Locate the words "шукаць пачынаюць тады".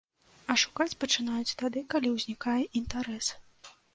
0.61-1.83